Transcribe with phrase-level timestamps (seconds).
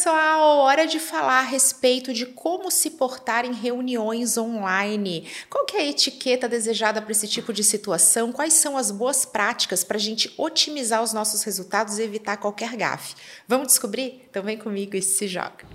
[0.00, 5.26] pessoal, hora de falar a respeito de como se portar em reuniões online.
[5.50, 8.32] Qual que é a etiqueta desejada para esse tipo de situação?
[8.32, 12.74] Quais são as boas práticas para a gente otimizar os nossos resultados e evitar qualquer
[12.76, 13.14] gafe?
[13.46, 14.26] Vamos descobrir?
[14.30, 15.66] Então vem comigo e se joga.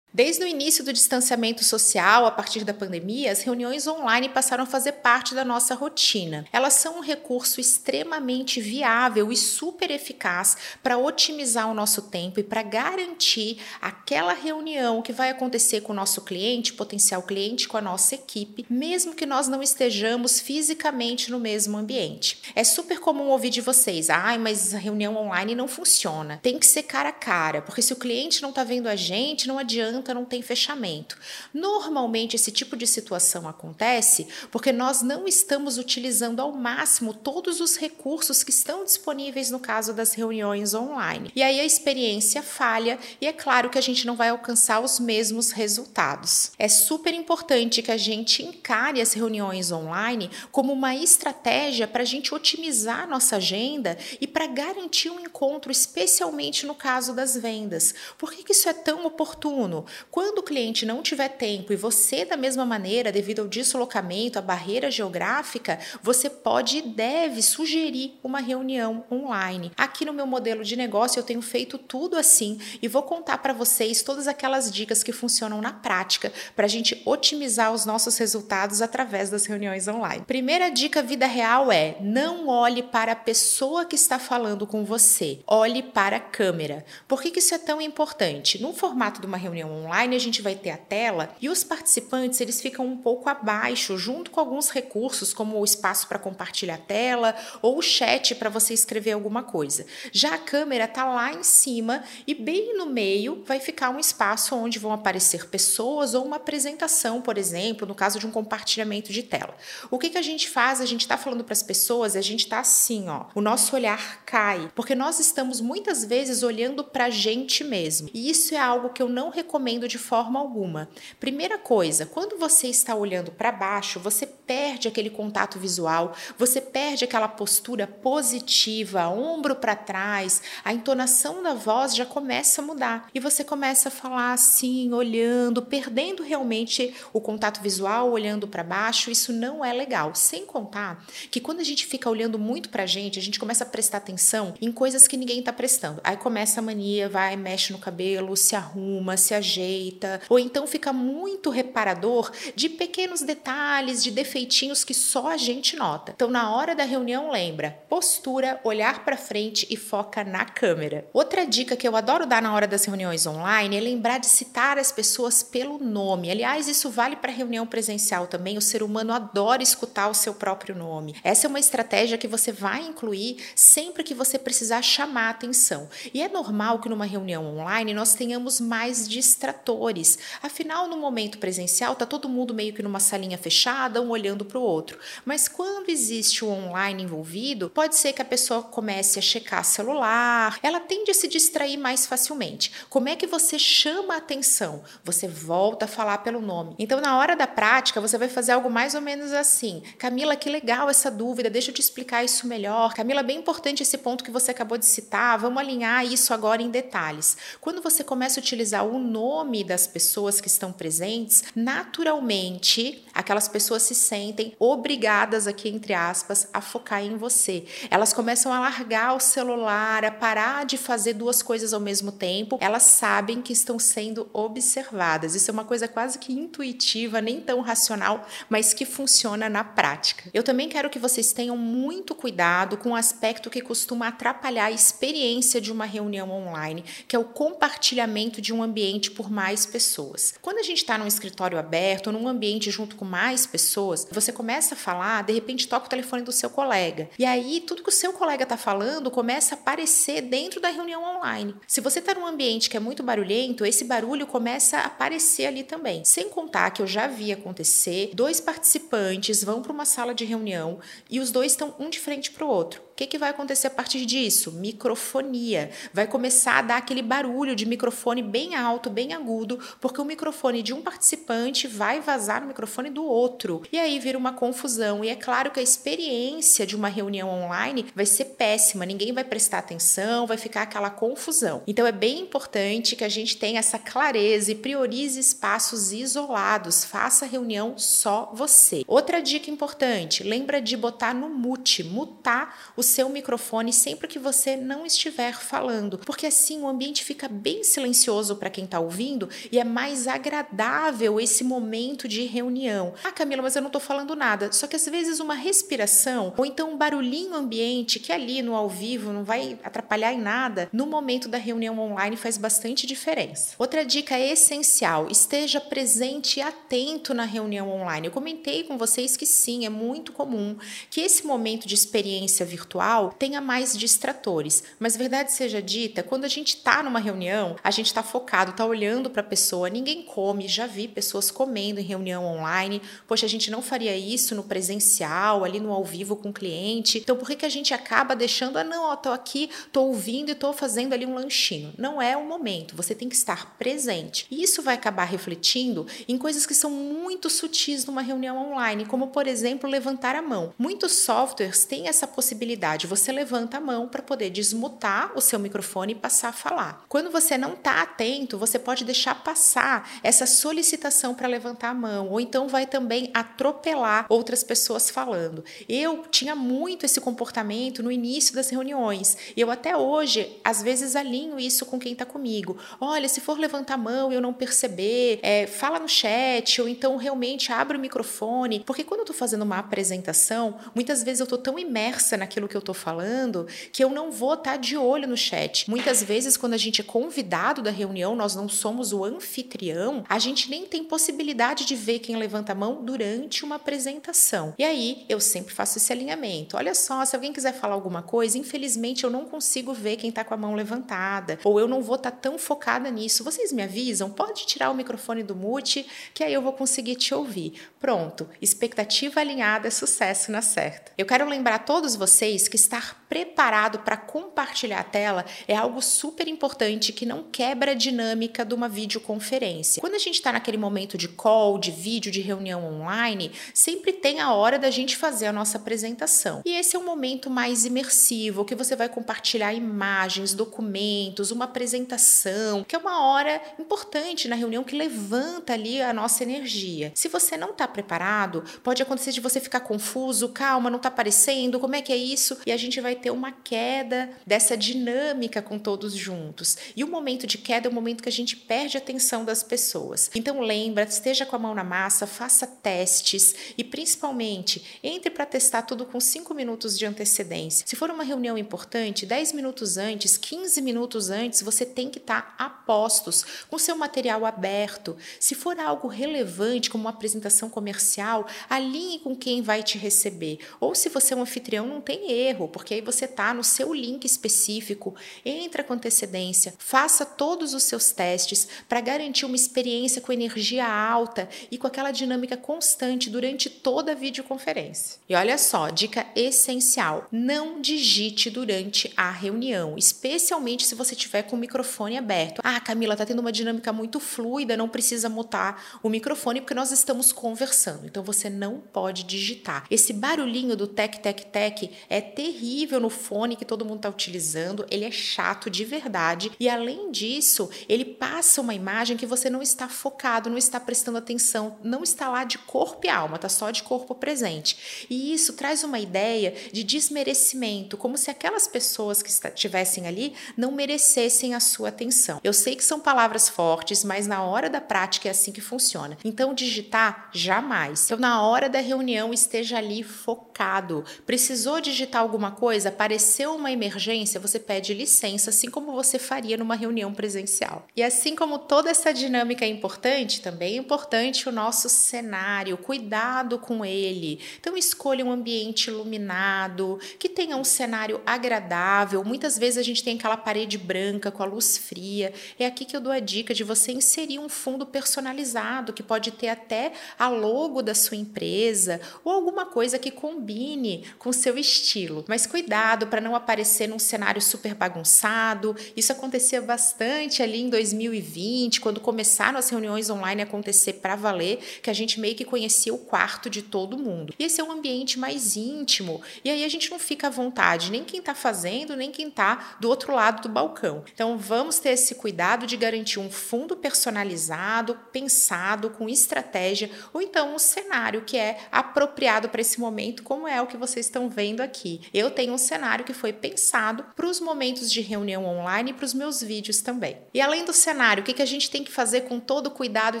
[0.16, 4.66] Desde o início do distanciamento social, a partir da pandemia, as reuniões online passaram a
[4.66, 6.46] fazer parte da nossa rotina.
[6.50, 12.42] Elas são um recurso extremamente viável e super eficaz para otimizar o nosso tempo e
[12.42, 17.82] para garantir aquela reunião que vai acontecer com o nosso cliente, potencial cliente, com a
[17.82, 22.40] nossa equipe, mesmo que nós não estejamos fisicamente no mesmo ambiente.
[22.54, 26.40] É super comum ouvir de vocês: ai, mas a reunião online não funciona.
[26.42, 29.46] Tem que ser cara a cara, porque se o cliente não está vendo a gente,
[29.46, 31.18] não adianta não tem fechamento.
[31.52, 37.76] Normalmente, esse tipo de situação acontece porque nós não estamos utilizando ao máximo todos os
[37.76, 41.30] recursos que estão disponíveis no caso das reuniões online.
[41.34, 44.98] E aí a experiência falha e é claro que a gente não vai alcançar os
[44.98, 46.52] mesmos resultados.
[46.58, 52.06] É super importante que a gente encare as reuniões online como uma estratégia para a
[52.06, 57.94] gente otimizar nossa agenda e para garantir um encontro, especialmente no caso das vendas.
[58.18, 59.84] Por que, que isso é tão oportuno?
[60.10, 64.42] Quando o cliente não tiver tempo e você, da mesma maneira, devido ao deslocamento, à
[64.42, 69.72] barreira geográfica, você pode e deve sugerir uma reunião online.
[69.76, 73.52] Aqui no meu modelo de negócio eu tenho feito tudo assim e vou contar para
[73.52, 78.82] vocês todas aquelas dicas que funcionam na prática para a gente otimizar os nossos resultados
[78.82, 80.24] através das reuniões online.
[80.26, 85.40] Primeira dica vida real é: não olhe para a pessoa que está falando com você,
[85.46, 86.84] olhe para a câmera.
[87.08, 88.60] Por que, que isso é tão importante?
[88.60, 91.64] No formato de uma reunião online, online a gente vai ter a tela e os
[91.64, 96.74] participantes eles ficam um pouco abaixo, junto com alguns recursos como o espaço para compartilhar
[96.74, 99.86] a tela ou o chat para você escrever alguma coisa.
[100.12, 104.54] Já a câmera está lá em cima e bem no meio vai ficar um espaço
[104.54, 109.22] onde vão aparecer pessoas ou uma apresentação, por exemplo, no caso de um compartilhamento de
[109.22, 109.54] tela.
[109.90, 110.80] O que, que a gente faz?
[110.80, 114.24] A gente está falando para as pessoas, a gente está assim, ó, o nosso olhar
[114.24, 118.10] cai, porque nós estamos muitas vezes olhando para a gente mesmo.
[118.12, 120.88] E isso é algo que eu não recomendo de forma alguma.
[121.20, 127.04] Primeira coisa, quando você está olhando para baixo, você perde aquele contato visual, você perde
[127.04, 133.20] aquela postura positiva, ombro para trás, a entonação da voz já começa a mudar e
[133.20, 139.10] você começa a falar assim, olhando, perdendo realmente o contato visual, olhando para baixo.
[139.10, 140.14] Isso não é legal.
[140.14, 143.64] Sem contar que quando a gente fica olhando muito para a gente, a gente começa
[143.64, 146.00] a prestar atenção em coisas que ninguém está prestando.
[146.04, 150.66] Aí começa a mania, vai, mexe no cabelo, se arruma, se ajeita ajeita, ou então
[150.66, 156.12] fica muito reparador de pequenos detalhes, de defeitinhos que só a gente nota.
[156.14, 161.06] Então, na hora da reunião, lembra: postura, olhar para frente e foca na câmera.
[161.12, 164.78] Outra dica que eu adoro dar na hora das reuniões online é lembrar de citar
[164.78, 166.30] as pessoas pelo nome.
[166.30, 168.58] Aliás, isso vale para reunião presencial também.
[168.58, 171.16] O ser humano adora escutar o seu próprio nome.
[171.24, 175.88] Essa é uma estratégia que você vai incluir sempre que você precisar chamar a atenção.
[176.12, 180.18] E é normal que numa reunião online nós tenhamos mais distrações atores.
[180.42, 184.58] Afinal, no momento presencial, tá todo mundo meio que numa salinha fechada, um olhando para
[184.58, 184.98] o outro.
[185.24, 190.58] Mas quando existe o online envolvido, pode ser que a pessoa comece a checar celular,
[190.62, 192.72] ela tende a se distrair mais facilmente.
[192.88, 194.82] Como é que você chama a atenção?
[195.04, 196.74] Você volta a falar pelo nome.
[196.78, 200.50] Então, na hora da prática, você vai fazer algo mais ou menos assim: Camila, que
[200.50, 202.94] legal essa dúvida, deixa eu te explicar isso melhor.
[202.94, 206.70] Camila, bem importante esse ponto que você acabou de citar, vamos alinhar isso agora em
[206.70, 207.36] detalhes.
[207.60, 213.48] Quando você começa a utilizar o nome, nome das pessoas que estão presentes, naturalmente aquelas
[213.48, 217.64] pessoas se sentem obrigadas aqui entre aspas a focar em você.
[217.90, 222.58] Elas começam a largar o celular, a parar de fazer duas coisas ao mesmo tempo.
[222.60, 225.34] Elas sabem que estão sendo observadas.
[225.34, 230.30] Isso é uma coisa quase que intuitiva, nem tão racional, mas que funciona na prática.
[230.32, 234.70] Eu também quero que vocês tenham muito cuidado com o aspecto que costuma atrapalhar a
[234.70, 240.34] experiência de uma reunião online, que é o compartilhamento de um ambiente por mais pessoas.
[240.40, 244.74] Quando a gente está num escritório aberto, num ambiente junto com mais pessoas, você começa
[244.74, 247.08] a falar, de repente toca o telefone do seu colega.
[247.18, 251.02] E aí tudo que o seu colega está falando começa a aparecer dentro da reunião
[251.02, 251.54] online.
[251.66, 255.62] Se você está num ambiente que é muito barulhento, esse barulho começa a aparecer ali
[255.62, 256.04] também.
[256.04, 260.78] Sem contar que eu já vi acontecer, dois participantes vão para uma sala de reunião
[261.10, 262.85] e os dois estão um de frente para o outro.
[262.96, 264.50] Que, que vai acontecer a partir disso?
[264.52, 265.70] Microfonia.
[265.92, 270.62] Vai começar a dar aquele barulho de microfone bem alto, bem agudo, porque o microfone
[270.62, 273.62] de um participante vai vazar no microfone do outro.
[273.70, 275.04] E aí vira uma confusão.
[275.04, 279.24] E é claro que a experiência de uma reunião online vai ser péssima, ninguém vai
[279.24, 281.62] prestar atenção, vai ficar aquela confusão.
[281.66, 287.26] Então é bem importante que a gente tenha essa clareza e priorize espaços isolados, faça
[287.26, 288.84] reunião só você.
[288.86, 294.56] Outra dica importante, lembra de botar no mute, mutar o seu microfone sempre que você
[294.56, 299.58] não estiver falando, porque assim o ambiente fica bem silencioso para quem está ouvindo e
[299.58, 302.94] é mais agradável esse momento de reunião.
[303.04, 304.50] Ah, Camila, mas eu não estou falando nada.
[304.52, 308.68] Só que às vezes uma respiração ou então um barulhinho ambiente que ali no ao
[308.68, 313.54] vivo não vai atrapalhar em nada, no momento da reunião online faz bastante diferença.
[313.58, 318.06] Outra dica essencial: esteja presente e atento na reunião online.
[318.06, 320.56] Eu comentei com vocês que sim, é muito comum
[320.90, 322.46] que esse momento de experiência
[322.76, 327.70] virtual tenha mais distratores, mas verdade seja dita, quando a gente está numa reunião, a
[327.70, 331.84] gente está focado, está olhando para a pessoa, ninguém come, já vi pessoas comendo em
[331.84, 332.82] reunião online.
[333.06, 336.98] Poxa, a gente não faria isso no presencial, ali no ao vivo com o cliente.
[336.98, 340.30] Então, por que, que a gente acaba deixando, ah, não, ó, tô aqui, tô ouvindo
[340.30, 341.72] e tô fazendo ali um lanchinho?
[341.78, 344.26] Não é o momento, você tem que estar presente.
[344.30, 349.08] E isso vai acabar refletindo em coisas que são muito sutis numa reunião online, como
[349.08, 350.52] por exemplo, levantar a mão.
[350.58, 352.65] Muitos softwares têm essa possibilidade.
[352.74, 356.84] Você levanta a mão para poder desmutar o seu microfone e passar a falar.
[356.88, 362.08] Quando você não está atento, você pode deixar passar essa solicitação para levantar a mão,
[362.08, 365.44] ou então vai também atropelar outras pessoas falando.
[365.68, 369.16] Eu tinha muito esse comportamento no início das reuniões.
[369.36, 372.58] Eu até hoje, às vezes, alinho isso com quem está comigo.
[372.80, 376.68] Olha, se for levantar a mão e eu não perceber, é, fala no chat, ou
[376.68, 378.60] então realmente abre o microfone.
[378.66, 382.55] Porque quando eu estou fazendo uma apresentação, muitas vezes eu estou tão imersa naquilo que
[382.56, 385.68] eu estou falando que eu não vou estar tá de olho no chat.
[385.68, 390.18] Muitas vezes, quando a gente é convidado da reunião, nós não somos o anfitrião, a
[390.18, 394.54] gente nem tem possibilidade de ver quem levanta a mão durante uma apresentação.
[394.58, 396.56] E aí eu sempre faço esse alinhamento.
[396.56, 400.24] Olha só, se alguém quiser falar alguma coisa, infelizmente eu não consigo ver quem está
[400.24, 403.24] com a mão levantada, ou eu não vou estar tá tão focada nisso.
[403.24, 404.10] Vocês me avisam?
[404.10, 407.54] Pode tirar o microfone do mute, que aí eu vou conseguir te ouvir.
[407.80, 410.92] Pronto, expectativa alinhada é sucesso na certa.
[410.96, 415.80] Eu quero lembrar a todos vocês que estar preparado para compartilhar a tela é algo
[415.80, 419.80] super importante que não quebra a dinâmica de uma videoconferência.
[419.80, 424.20] Quando a gente está naquele momento de call, de vídeo, de reunião online, sempre tem
[424.20, 426.42] a hora da gente fazer a nossa apresentação.
[426.44, 432.64] E esse é um momento mais imersivo, que você vai compartilhar imagens, documentos, uma apresentação,
[432.64, 436.92] que é uma hora importante na reunião que levanta ali a nossa energia.
[436.94, 441.60] Se você não está preparado, pode acontecer de você ficar confuso, calma, não está aparecendo,
[441.60, 442.25] como é que é isso?
[442.46, 446.56] E a gente vai ter uma queda dessa dinâmica com todos juntos.
[446.74, 449.42] E o momento de queda é o momento que a gente perde a atenção das
[449.42, 450.10] pessoas.
[450.14, 455.62] Então lembra, esteja com a mão na massa, faça testes e principalmente entre para testar
[455.62, 457.66] tudo com 5 minutos de antecedência.
[457.66, 462.36] Se for uma reunião importante, 10 minutos antes, 15 minutos antes, você tem que estar
[462.36, 464.96] tá a postos, com seu material aberto.
[465.20, 470.38] Se for algo relevante, como uma apresentação comercial, alinhe com quem vai te receber.
[470.60, 473.74] Ou se você é um anfitrião, não tem erro, porque aí você está no seu
[473.74, 480.12] link específico, entra com antecedência, faça todos os seus testes para garantir uma experiência com
[480.12, 484.98] energia alta e com aquela dinâmica constante durante toda a videoconferência.
[485.08, 491.36] E olha só, dica essencial: não digite durante a reunião, especialmente se você tiver com
[491.36, 492.40] o microfone aberto.
[492.42, 496.70] Ah, Camila, tá tendo uma dinâmica muito fluida, não precisa mutar o microfone porque nós
[496.70, 497.86] estamos conversando.
[497.86, 499.66] Então você não pode digitar.
[499.70, 504.66] Esse barulhinho do tec tec tec é terrível no fone que todo mundo está utilizando,
[504.70, 509.42] ele é chato de verdade e além disso, ele passa uma imagem que você não
[509.42, 513.50] está focado, não está prestando atenção, não está lá de corpo e alma, está só
[513.50, 514.86] de corpo presente.
[514.88, 520.52] E isso traz uma ideia de desmerecimento, como se aquelas pessoas que estivessem ali não
[520.52, 522.20] merecessem a sua atenção.
[522.22, 525.96] Eu sei que são palavras fortes, mas na hora da prática é assim que funciona.
[526.04, 527.84] Então, digitar jamais.
[527.86, 530.84] Então, na hora da reunião, esteja ali focado.
[531.04, 532.76] Precisou digitar alguma coisa?
[532.76, 537.66] apareceu uma emergência, você pede licença, assim como você faria numa reunião presencial.
[537.74, 543.38] E assim como toda essa dinâmica é importante, também é importante o nosso cenário, cuidado
[543.38, 544.20] com ele.
[544.38, 549.02] Então escolha um ambiente iluminado, que tenha um cenário agradável.
[549.02, 552.12] Muitas vezes a gente tem aquela parede branca com a luz fria.
[552.38, 556.10] É aqui que eu dou a dica de você inserir um fundo personalizado, que pode
[556.10, 561.85] ter até a logo da sua empresa ou alguma coisa que combine com seu estilo
[561.86, 562.04] estilo.
[562.08, 565.56] Mas cuidado para não aparecer num cenário super bagunçado.
[565.76, 571.38] Isso acontecia bastante ali em 2020, quando começaram as reuniões online a acontecer para valer,
[571.62, 574.12] que a gente meio que conhecia o quarto de todo mundo.
[574.18, 576.02] E esse é um ambiente mais íntimo.
[576.24, 579.56] E aí a gente não fica à vontade, nem quem está fazendo, nem quem está
[579.60, 580.84] do outro lado do balcão.
[580.92, 587.34] Então vamos ter esse cuidado de garantir um fundo personalizado, pensado, com estratégia, ou então
[587.34, 591.40] um cenário que é apropriado para esse momento, como é o que vocês estão vendo
[591.40, 591.75] aqui.
[591.92, 595.84] Eu tenho um cenário que foi pensado para os momentos de reunião online e para
[595.84, 596.98] os meus vídeos também.
[597.12, 599.50] E além do cenário, o que, que a gente tem que fazer com todo o
[599.50, 600.00] cuidado e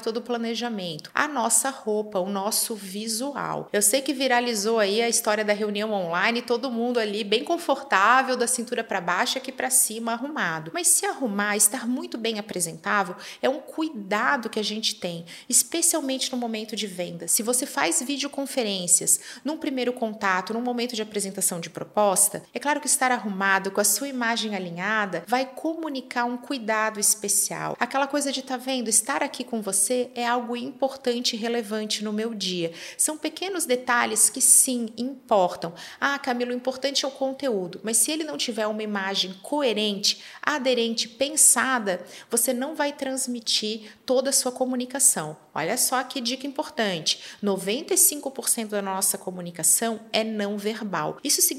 [0.00, 1.10] todo o planejamento?
[1.14, 3.68] A nossa roupa, o nosso visual.
[3.72, 8.36] Eu sei que viralizou aí a história da reunião online, todo mundo ali bem confortável,
[8.36, 10.70] da cintura para baixo, aqui para cima, arrumado.
[10.74, 16.30] Mas se arrumar, estar muito bem apresentável, é um cuidado que a gente tem, especialmente
[16.32, 17.28] no momento de venda.
[17.28, 22.80] Se você faz videoconferências num primeiro contato, num momento de apresentação de proposta, é claro
[22.80, 27.76] que estar arrumado, com a sua imagem alinhada, vai comunicar um cuidado especial.
[27.78, 32.12] Aquela coisa de tá vendo, estar aqui com você é algo importante e relevante no
[32.12, 32.72] meu dia.
[32.96, 35.74] São pequenos detalhes que sim importam.
[36.00, 40.22] Ah, Camilo, o importante é o conteúdo, mas se ele não tiver uma imagem coerente,
[40.42, 45.36] aderente, pensada, você não vai transmitir toda a sua comunicação.
[45.54, 51.18] Olha só que dica importante: 95% da nossa comunicação é não verbal.
[51.24, 51.55] Isso significa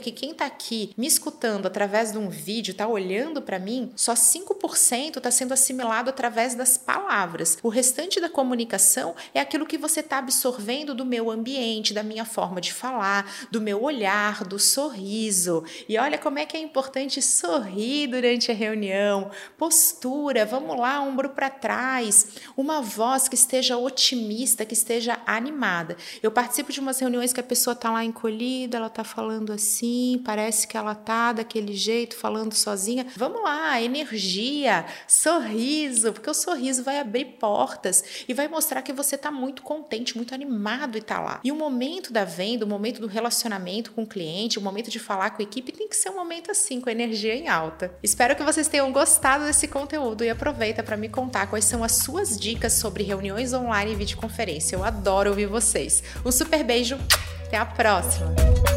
[0.00, 4.14] que quem está aqui me escutando através de um vídeo, está olhando para mim, só
[4.14, 7.58] 5% está sendo assimilado através das palavras.
[7.62, 12.24] O restante da comunicação é aquilo que você está absorvendo do meu ambiente, da minha
[12.24, 15.64] forma de falar, do meu olhar, do sorriso.
[15.88, 21.30] E olha como é que é importante sorrir durante a reunião, postura, vamos lá, ombro
[21.30, 25.96] para trás, uma voz que esteja otimista, que esteja animada.
[26.22, 30.20] Eu participo de umas reuniões que a pessoa está lá encolhida, ela está falando assim,
[30.24, 33.06] parece que ela está daquele jeito, falando sozinha.
[33.16, 39.14] Vamos lá, energia, sorriso, porque o sorriso vai abrir portas e vai mostrar que você
[39.14, 41.40] está muito contente, muito animado e está lá.
[41.44, 44.98] E o momento da venda, o momento do relacionamento com o cliente, o momento de
[44.98, 47.94] falar com a equipe tem que ser um momento assim, com energia em alta.
[48.02, 51.92] Espero que vocês tenham gostado desse conteúdo e aproveita para me contar quais são as
[51.92, 54.76] suas dicas sobre reuniões online e videoconferência.
[54.76, 56.02] Eu adoro ouvir vocês.
[56.24, 56.98] Um super beijo,
[57.46, 58.69] até a próxima!